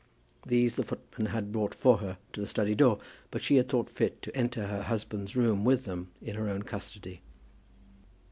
These 0.47 0.77
the 0.77 0.83
footman 0.83 1.27
had 1.27 1.51
brought 1.51 1.75
for 1.75 1.99
her 1.99 2.17
to 2.33 2.41
the 2.41 2.47
study 2.47 2.73
door, 2.73 2.97
but 3.29 3.43
she 3.43 3.57
had 3.57 3.69
thought 3.69 3.87
fit 3.87 4.19
to 4.23 4.35
enter 4.35 4.65
her 4.65 4.81
husband's 4.81 5.35
room 5.35 5.63
with 5.63 5.83
them 5.85 6.09
in 6.23 6.33
her 6.37 6.49
own 6.49 6.63
custody. 6.63 7.21